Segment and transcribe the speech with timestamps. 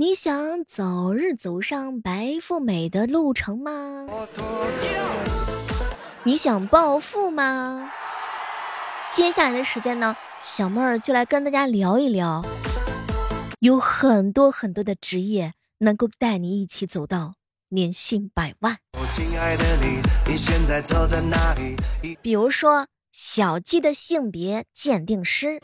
[0.00, 4.06] 你想早日走上白富美的路程吗？
[6.22, 7.90] 你想暴富吗？
[9.12, 12.44] 接下来的时间呢，小妹儿就来跟大家聊一聊，
[13.58, 17.34] 有很多很多的职业能够带你一起走到
[17.70, 18.78] 年薪百万。
[22.22, 22.86] 比如说。
[23.10, 25.60] 小鸡的性别鉴定师，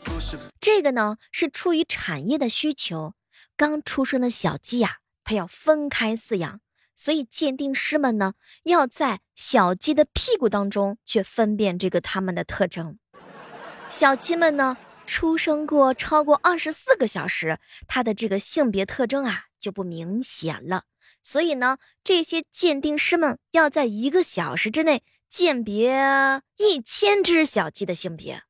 [0.59, 3.13] 这个呢是出于产业的需求。
[3.57, 6.59] 刚出生的小鸡呀，它要分开饲养，
[6.95, 12.99] 所以鉴定师们呢要在小鸡的屁股当中去分辨这个它们的特征。
[13.89, 20.83] 小鸡们呢出生过超过二十四个小时，它的这个性别特征啊就不明显了。
[21.21, 25.03] 所以呢，这些鉴定师们要在一个小时之内。
[25.27, 25.99] 鉴别
[26.57, 28.43] 一千只小鸡的性别，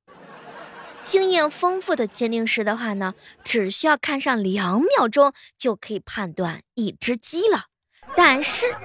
[1.06, 3.14] 经验丰富的鉴定师的话呢，
[3.44, 7.66] 只需要看上两秒钟就可以判断一只鸡了。
[8.18, 8.76] 但是，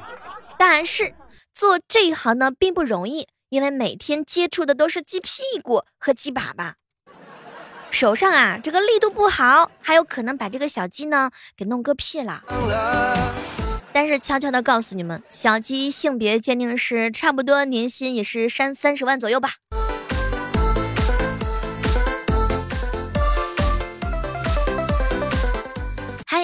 [0.58, 1.14] 但是
[1.50, 5.30] 做这一行呢并不容易，因为每天接触的都是鸡屁
[5.62, 6.74] 股和鸡粑粑，
[7.90, 12.44] 手上啊这个力度不好，还有可能把这个小鸡呢给弄个屁了。
[13.94, 19.54] 但是悄悄的告诉你们，小鸡性别鉴定师差不多年薪也是三三十万左右吧。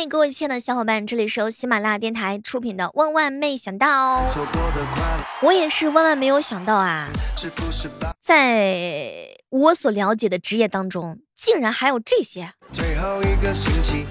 [0.06, 4.24] 嗨，各位亲爱的小伙伴，这里是由喜马拉雅电台出品的《万万没想到》，
[5.42, 7.08] 我也是万万没有想到啊，
[8.20, 12.52] 在我所了解的职业当中，竟然还有这些。
[12.70, 14.06] 最后一个星期。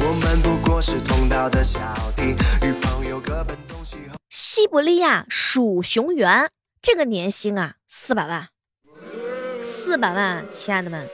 [0.00, 1.78] 我们不过是同道的小
[2.16, 2.34] 弟，
[2.66, 4.16] 与朋友各奔东西后。
[4.30, 6.48] 西伯利亚鼠熊猿，
[6.80, 8.48] 这个年薪啊，四百万，
[9.60, 11.06] 四百万，亲爱的们，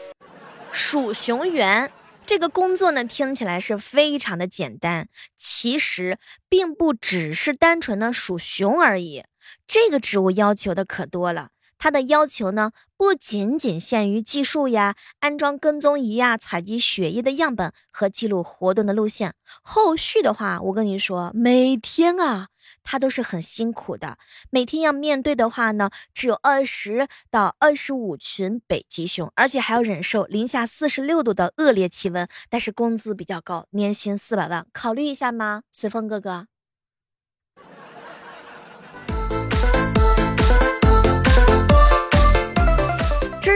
[0.71, 1.91] 鼠熊员
[2.27, 9.25] 这个工作呢，听起来是非常的简单，其实并不只是单纯的数熊而已，
[9.67, 11.51] 这个职务要求的可多了。
[11.79, 19.35] 它的要求呢，不仅仅限于计数呀，安装跟踪仪呀，采集血液的样本和记录活动的路线。
[19.63, 22.49] 后续的话，我跟你说，每天啊，
[22.83, 24.17] 它都是很辛苦的。
[24.51, 32.27] 每天要面对的话呢，只有二十到二十五群北极熊，而且还要忍受零下四十六度的恶劣气温。
[32.49, 36.47] 但是工资比较高，年薪四百万，考虑一下吗，随风哥哥？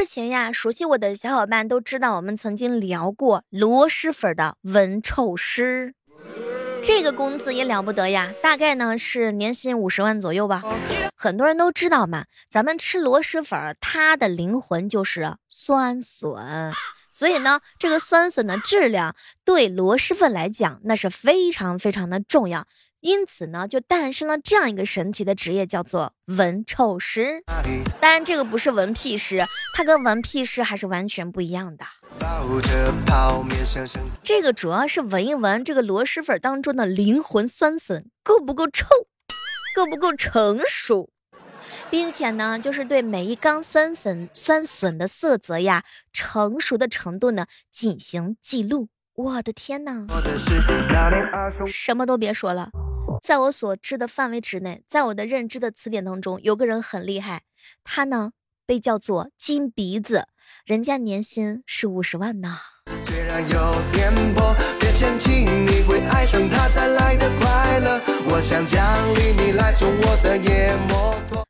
[0.09, 5.93] 前呀，熟悉我的小伙伴都知道，我们曾经聊过螺蛳粉的闻臭师，
[6.83, 10.63] 这个工资也了不得呀，大概呢是年薪五十万左右吧。
[11.15, 16.73] 很多人都知道嘛，咱们吃螺蛳粉，它的灵魂就是酸笋，
[17.13, 19.15] 所以呢，这个酸笋的质量
[19.45, 22.67] 对螺蛳粉来讲，那是非常非常的重要。
[23.01, 27.45] 因此呢，就诞生了这样一个神奇的职业，叫做闻臭师。
[28.01, 29.39] 当然，这个不是闻屁师，
[29.73, 31.85] 它跟闻屁师还是完全不一样的。
[34.23, 38.87] 这个主要是闻一闻这个螺蛳粉当中的灵魂酸笋够不够臭，
[39.77, 41.11] 够不够成熟，
[41.89, 48.89] 并且呢，就是对每一缸酸笋酸笋的色泽呀、成熟的程度呢进行记录。
[49.15, 50.05] 我的天哪，
[51.67, 52.71] 什么都别说了。
[53.23, 57.43] 在我所知的范围之内，在我的认知的词典当中，有个人很厉害，
[57.85, 58.33] 他呢
[58.65, 60.27] 被叫做金鼻子，
[60.65, 62.59] 人家年薪是五十万呢。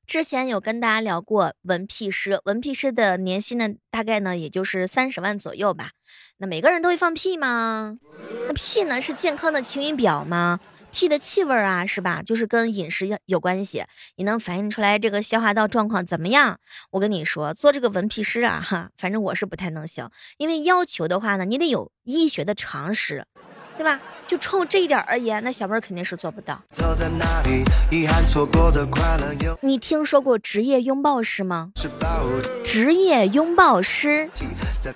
[0.07, 5.91] 之前有跟大家聊过文屁师，文屁师的年薪呢，大概呢也就是三十万左右吧。
[6.39, 7.99] 那每个人都会放屁吗？
[8.47, 10.61] 那屁呢是健康的晴雨表吗？
[10.91, 12.22] 屁的气味啊，是吧？
[12.22, 13.84] 就是跟饮食有有关系，
[14.16, 16.59] 你能反映出来这个消化道状况怎么样。
[16.91, 23.27] 我跟你说，做这个闻屁师啊，哈，反正我是不太能行，因为要求的话呢，你得有医学的常识。
[23.78, 23.99] 对吧？
[24.27, 26.60] 就冲这一点而言，那小妹儿肯定是做不到。
[29.60, 31.71] 你听说过职业拥抱师吗？
[32.65, 34.28] 职业拥抱师，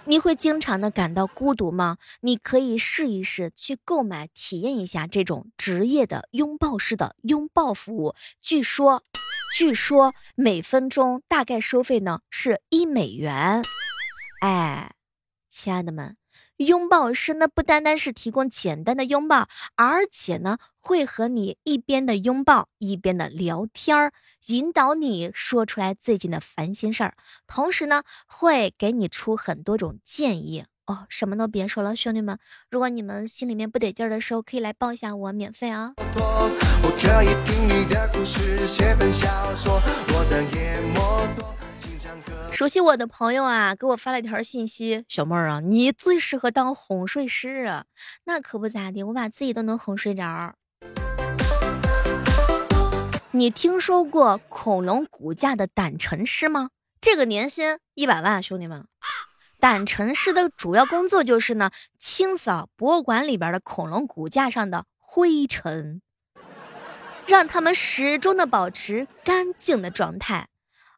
[0.05, 1.97] 你会经常的感到孤独吗？
[2.23, 8.15] 你可以试一试去购买体验一下这种职业的拥抱式的拥抱服务。
[8.41, 9.05] 据说，
[9.57, 13.63] 据说每分钟大概收费呢是一美元。
[14.41, 14.93] 哎，
[15.49, 16.22] 亲爱的们。
[16.59, 24.13] 拥抱师呢，不单单是提供简单的拥抱，而且呢，会和你一边的拥抱一边的聊天儿，
[24.47, 27.15] 引导你说出来最近的烦心事儿，
[27.47, 30.65] 同时呢，会给你出很多种建议。
[30.87, 32.37] 哦，什么都别说了，兄弟们，
[32.69, 35.95] 如果你们心里面不得劲儿的时候，可以来抱一下我，免费啊。
[42.51, 47.85] 熟悉我的朋友啊，给我发了一条信息，小妹儿啊，你最适合当哄睡师，
[48.25, 50.55] 那可不咋的，我把自己都能哄睡着。
[53.31, 56.71] 你听说过恐龙骨架的胆沉师吗？
[57.01, 58.87] 这个年薪一百万，兄弟们。
[59.59, 66.03] 胆沉师的主要工作就是呢，清扫博物馆里边的恐龙骨架上的灰尘，
[67.27, 70.49] 让他们始终的保持干净的状态。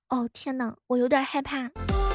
[0.09, 1.71] 哦天哪，我有点害怕。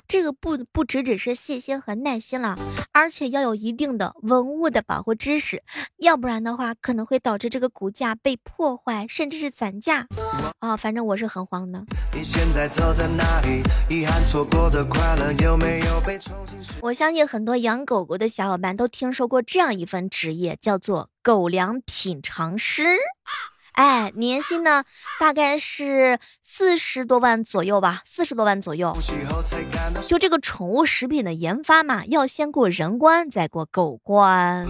[0.07, 2.57] 这个不不只只是细心和耐心了，
[2.91, 5.61] 而且要有一定的文物的保护知识，
[5.97, 10.07] 要不然的话可能会导致这个骨架被破坏，甚至是散架。
[10.57, 11.83] 啊，反正我是很慌的。
[16.81, 22.83] 我相信很多养狗狗的小伙伴都听说过这样一份职业，叫做狗粮品尝师。
[23.79, 24.83] 哎，年薪呢
[25.21, 28.93] 大概是四十多万左右吧，四十多万左右。
[30.01, 34.67] 就这个宠物食品的研发嘛，要先过人关，再过狗关。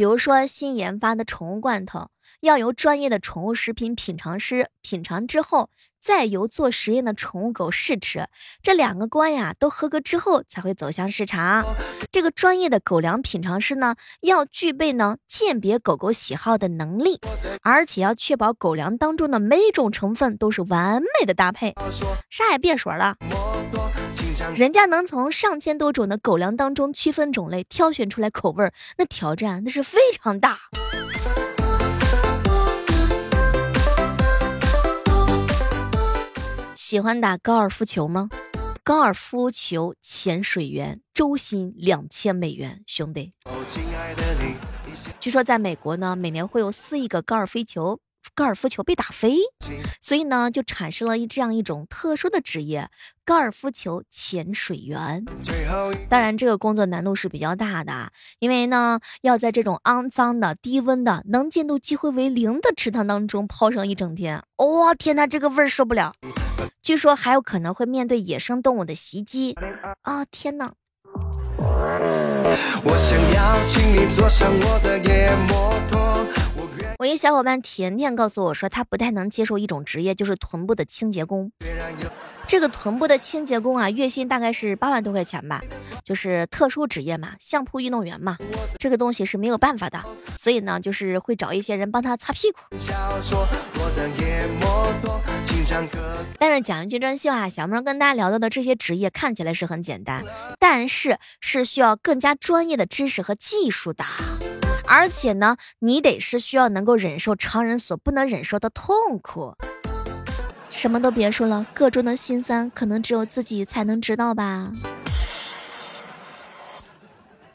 [0.00, 2.08] 比如说新研发的宠物罐头，
[2.40, 5.68] 要由专业的宠物食品品尝师品尝之后。
[6.00, 8.26] 再由做实验的宠物狗试吃，
[8.62, 11.62] 这两个关呀都合格之后，才会走向市场。
[12.10, 17.20] 这个专业的狗粮品尝师呢，要具备呢鉴别狗狗喜好的能力，
[17.60, 21.74] 而且要确保狗粮当中的每一种成分都是完美的搭配。
[22.30, 23.18] 啥也别说了，
[24.56, 30.58] 人家能从上千多种的狗粮当中区分种类，挑选出来口味儿，那挑战那是非常大。
[36.74, 38.28] 喜欢打高尔夫球吗？
[38.82, 43.34] 高尔夫球潜水员周薪两千美元，兄弟。
[45.20, 48.00] 据说在美国呢，每年会有四亿个高尔夫球。
[48.34, 49.36] 高尔夫球被打飞，
[50.00, 52.88] 所以呢，就产生了一这样一种特殊的职业——
[53.24, 55.24] 高尔夫球潜水员。
[56.08, 64.42] 当然，这个工作难度是比较大的，因为呢，要在这种肮脏的、低温的、能见度几乎为零的池塘当中泡上一整天。
[64.56, 66.14] 哇，天哪，这个味儿受不了！
[66.82, 69.54] 据说还有可能会面对野生动物的袭击。
[70.02, 70.72] 啊，天哪！
[72.82, 75.79] 我想要请你坐上我的野摩托。
[77.00, 81.50] 我一小伙伴甜甜告诉我说，他不太能接受一种职业，就是臀部的清洁工。
[82.46, 85.62] 这个臀部的清洁工啊，月薪大概是八万多块钱吧，
[86.04, 88.36] 就是特殊职业嘛，相扑运动员嘛，
[88.76, 90.04] 这个东西是没有办法的，
[90.36, 92.58] 所以呢，就是会找一些人帮他擦屁股。
[96.38, 100.22] 但是讲一句真心话，小妹儿跟大家聊到的这些职业看起来是很简单，
[100.58, 104.04] 但是是需要更加专业的知识和技术的。
[104.92, 109.54] 而且呢，你得是需要能够忍受常人所不能忍受的痛苦。
[110.68, 114.72] 什么都别说了，各中的心酸，可能只有自己才能知道吧。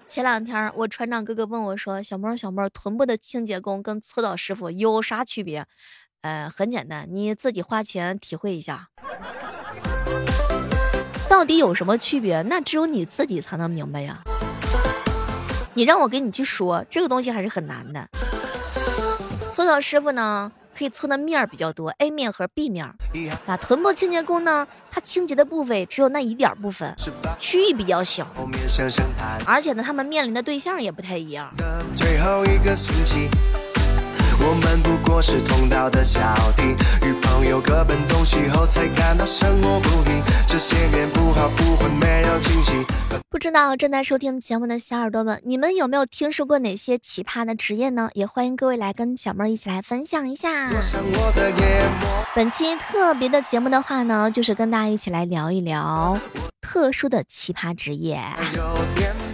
[0.07, 5.65] 前两天，我船长哥哥问我说：“小猫，小猫，臀部的清洁工跟搓澡师傅有啥区别？”
[6.23, 8.87] 呃，很简单，你自己花钱体会一下，
[11.27, 12.41] 到底有什么区别？
[12.43, 14.23] 那只有你自己才能明白呀。
[15.77, 18.07] 你让我给你去说这个东西还是很难的。
[19.51, 22.89] 搓澡师傅呢，可以搓的面儿比较多，A 面和 B 面。
[23.45, 26.95] 那，臀部清洁工呢，他清洁的部位只有那一点部分，
[27.37, 28.25] 区域比较小。
[29.45, 31.53] 而且呢，他们面临的对象也不太一样。
[34.37, 36.21] 我们不过是同道的小
[36.55, 36.75] 弟，
[37.35, 40.23] 朋友各奔东西后，才感到生活不易。
[40.47, 42.71] 这些年不好不坏，没有惊喜。
[43.29, 48.09] 不知道正在收听节目的小耳朵们，你们有没有听说过哪些奇葩的职业呢？
[48.13, 50.69] 也欢迎各位来跟小妹一起来分享一下。
[52.33, 56.17] 本期特别的节目的话呢，就是跟大家一起来聊一聊
[56.61, 58.17] 特殊的奇葩职业。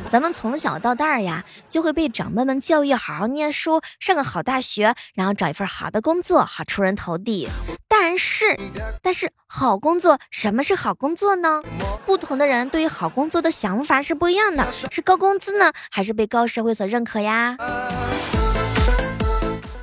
[0.09, 7.47] 咱们从小到大呀，就会被长辈们教育好好念书，上个好大学，然后找一份好的工作，好出人头地。
[7.93, 8.57] 但是，
[9.01, 11.61] 但是好工作，什么是好工作呢？
[12.05, 17.57] 不同的人对于好工作的想法是不一样的，是高工资呢，还是被高社会所认可呀？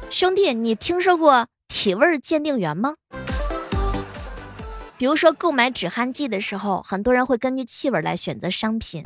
[0.08, 2.94] 兄弟，你听说过体味鉴定员吗？
[4.96, 9.04] 比如说购买止汗剂的时候，很多人会根据气味来选择商品。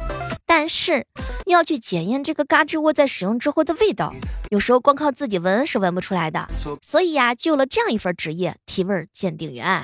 [0.54, 1.06] 但是，
[1.46, 4.12] 你要去检验这个嘎吱窝在使用之后的味道，
[4.50, 6.46] 有时候光靠自己闻是闻不出来的。
[6.82, 9.82] 所以呀，就有了这样一份职业——提味鉴定员。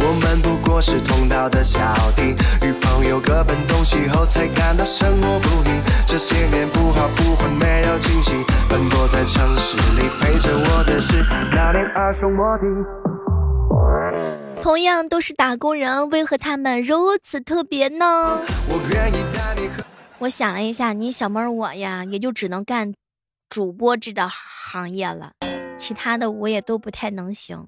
[0.00, 1.78] 我们不过是同道的小
[2.16, 2.34] 弟，
[2.66, 5.80] 与朋友各奔东西后，才感到生活不易。
[6.06, 8.32] 这些年不好不坏，没有惊喜，
[8.68, 11.24] 奔波在城市里，陪着我的是
[11.54, 12.64] 那年二手摩的。
[14.62, 18.38] 同样都是打工人，为何他们如此特别呢？
[18.68, 19.68] 我愿意带你
[20.20, 22.94] 我想了一下，你小妹我呀，也就只能干
[23.48, 25.32] 主播这的行业了。
[25.76, 27.66] 其他的我也都不太能行。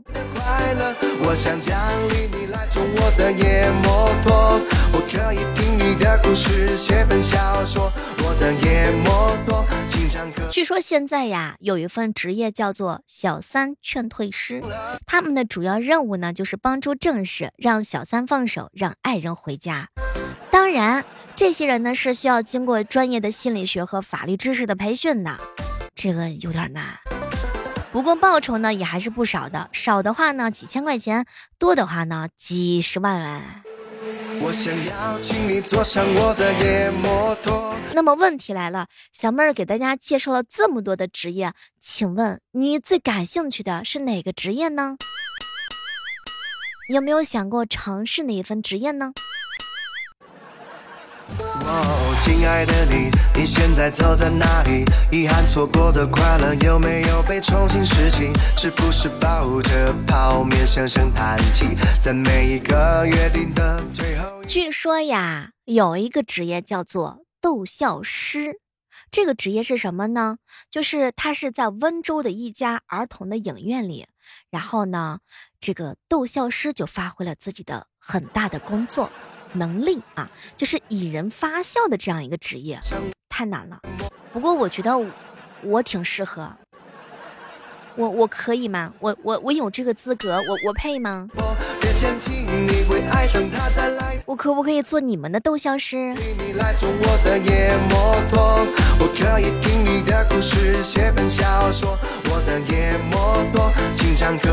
[10.50, 14.62] 据说现在呀，有一份职业叫做小三劝退师，
[15.06, 19.88] 他们的主要任务呢，就是帮助正室让小三放手，让爱人回家。
[20.50, 25.38] 当然，这些人呢是需要经过专业的心理学和法律知识的培训的，
[25.94, 26.84] 这个有点难。
[27.96, 31.24] 不过报酬呢也还是不少的，少的话呢几千块钱，
[31.58, 33.62] 多的话呢几十万元。
[37.94, 44.98] 那么问题来了，小妹儿给大家介绍了这么多的职业，请问你最感兴趣的是哪个职业呢？
[46.90, 49.14] 你有没有想过尝试哪一份职业呢？
[52.24, 54.84] 亲爱的你，你现在走在哪里？
[55.10, 58.32] 遗憾错过的快乐有没有被重新拾起？
[58.56, 61.76] 是不是抱着泡面声声叹气？
[62.00, 64.42] 在每一个约定的最后。
[64.44, 68.60] 据说呀，有一个职业叫做逗笑师。
[69.10, 70.38] 这个职业是什么呢？
[70.70, 74.06] 就是他是在温州的一家儿童的影院里，
[74.50, 75.18] 然后呢，
[75.60, 79.10] 这个逗笑师就发挥了自己的很大的工作。
[79.58, 82.78] 能力啊，就是引人发笑的这样一个职业，
[83.28, 83.80] 太难了。
[84.32, 84.92] 不过我觉得
[85.62, 86.52] 我挺适合，
[87.96, 88.92] 我我可以吗？
[89.00, 91.28] 我我我有这个资格，我我配吗？
[94.26, 96.14] 我可不可以做你们的逗笑师？
[103.96, 104.46] 听说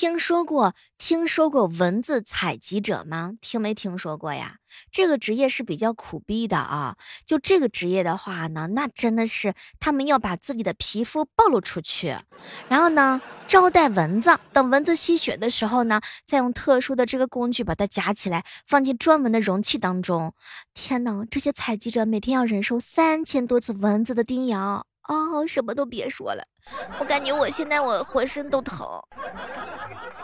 [0.00, 3.32] 听说过听说过蚊子采集者吗？
[3.40, 4.58] 听没听说过呀？
[4.92, 6.94] 这个职业是比较苦逼的啊！
[7.26, 12.16] 就这个职业的话呢，那真的是他们要把自己的皮肤暴露出去，
[12.68, 20.32] 然后呢招待蚊子，等蚊子吸血的时候呢，再用特殊的这个工具把它夹起来，放进专门的容器当中。
[20.74, 25.44] 天哪，这些采集者每天要忍受三千多次蚊子的叮咬啊！
[25.48, 26.44] 什么都别说了，
[27.00, 28.86] 我感觉我现在我浑身都疼。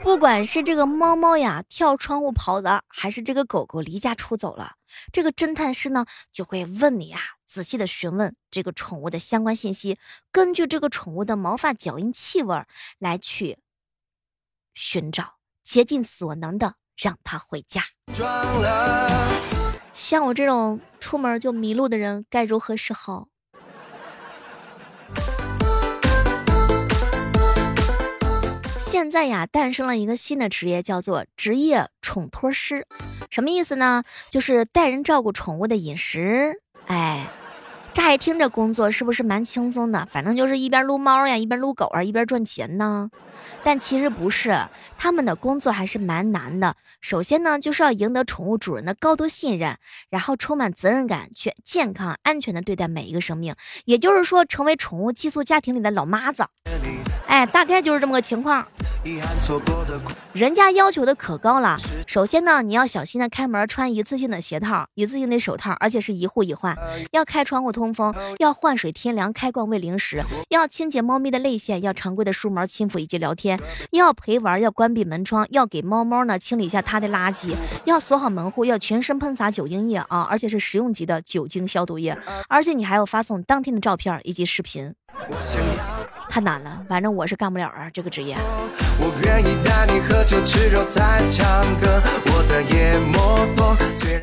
[0.00, 4.76] 不管是这个猫猫呀跳窗户跑的，还是这个狗狗离家出走了，
[5.12, 9.98] 这个侦探师呢就会问你呀，仔细的询问这个宠物的相关信息，
[10.30, 12.64] 根据这个宠物的毛发、脚印、气味
[12.98, 13.58] 来去
[14.74, 17.82] 寻找，竭尽所能的让它回家。
[19.92, 23.28] 像我这种出门就迷路的人，该如何是好？
[28.92, 32.86] 现在呀，诞生了一个新的职业，叫做职业宠托师。
[33.30, 34.02] 什么意思呢？
[34.28, 36.60] 就是带人照顾宠物的饮食。
[36.88, 37.26] 哎，
[37.94, 40.06] 乍一听这工作是不是蛮轻松的？
[40.10, 43.08] 反正就是一边撸猫呀，一边撸狗啊，一边赚钱呢。
[43.64, 44.54] 但其实不是，
[44.98, 46.76] 他们的工作还是蛮难的。
[47.00, 49.78] 首先呢，就是要赢得宠物主人的高度信任，
[50.10, 53.54] 然后充满责任感，去健康安全的对待每一个生命。
[53.86, 56.44] 也就是说，成为宠物寄宿家庭里的老妈子。
[57.32, 58.62] 哎，大概就是这么个情况。
[60.34, 61.78] 人家要求的可高了。
[62.06, 66.76] 首先呢，你要小心的开门，穿一次性的鞋套，一次性的手套，而且是一户一换。
[67.10, 73.58] 要开窗户通风，要换水添粮，开罐喂零食，要清洁猫咪的泪腺，要常规的梳毛、亲抚以及聊天，
[73.92, 77.54] 要陪玩，要关闭门窗，要给猫猫呢清理一下它的垃圾，
[77.86, 82.14] 要锁好门户，要全身喷洒酒精液啊，而且是食用级的酒精消毒液，
[82.50, 84.94] 而且你还要发送当天的照片以及视频。
[86.32, 88.34] 太难了，反正我是干不了啊这个职业。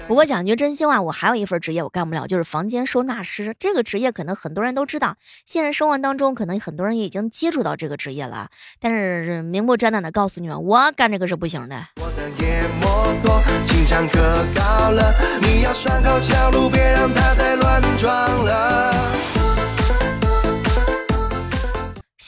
[0.07, 3.55] 不过讲句真心话，我还有一份职业我干不了，就是房间收纳师。
[3.59, 8.49] 这个职业可能很多人都知道，现实生活当中可能很多人也已经接触到这个职业了。
[8.79, 11.85] 但是明目张胆的告诉你们，我干这个是不行的。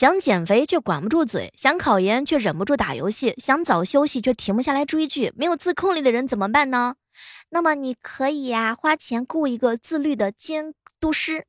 [0.02, 6.96] 想减肥却管不住嘴，想考研却忍不住打游戏，想早休息却停不下来追剧，没有自控力的人怎么办呢？
[7.50, 11.46] 那么你可以呀，花钱雇一个自律的监督师。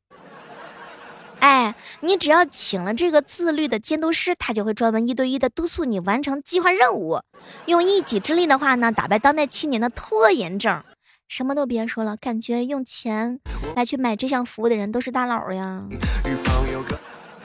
[1.39, 7.19] 哎，你只要请了这个自律的监督师，他就会专门一对一的督促你完成计划任务，
[7.65, 10.83] 用一己之力的话呢，打败当代青年的拖延症。
[11.27, 13.39] 什么都别说了，感觉用钱
[13.75, 15.81] 来去买这项服务的人都是大佬呀。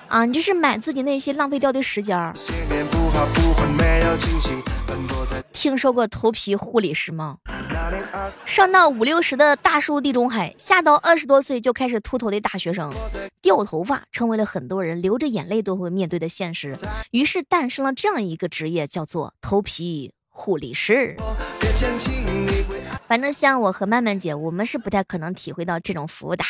[0.08, 2.32] 啊，你这是买自己那些浪费掉的时间儿。
[5.52, 7.36] 听说过头皮护理师吗？
[8.46, 12.90] 上到五六十的大叔地中海，下到二十多岁就开始秃头的大学生，
[13.42, 16.76] 掉头发成为了很多人流着眼泪都会面对的现实。
[17.10, 21.16] 于是诞生了这样一个职业，叫做头皮护理师。
[23.06, 26.44] 反正像我和曼曼姐，我们是不太可能体会到这种服务的。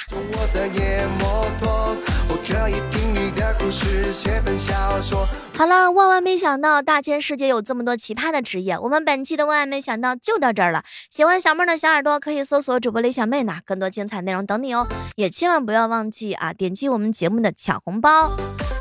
[5.53, 8.79] 好了，万万没想到，大千世界有这么多奇葩的职业。
[8.79, 10.83] 我们本期的万万没想到就到这儿了。
[11.11, 14.87] 喜欢小妹的小耳朵可以搜索主播李小妹呢，更多精彩内容等你哦。
[15.17, 18.31] 也千万不要忘记啊，点击我们节目的抢红包，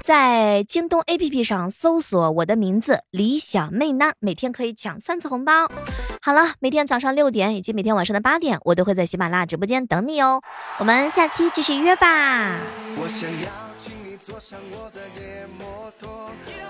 [0.03, 5.69] 在京东 APP 上搜索我的名字李小妹呢，每天可以抢三次红包。
[6.21, 10.41] 好了，每天早上六点以及每天晚上的八点，我都会在喜马拉雅直播间等你哦。
[10.77, 12.55] 我们下期继续约吧。
[13.01, 13.66] 我想要请你
[14.27, 16.66] 坐上我的野摩托。